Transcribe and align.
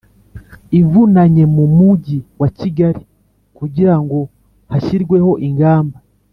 ivunanye 0.79 1.43
mu 1.55 1.65
Mujyi 1.75 2.17
wa 2.39 2.49
Kigali 2.57 3.01
kugira 3.57 3.95
ngo 4.03 4.19
hashyirweho 4.69 5.31
ingamba 5.49 5.97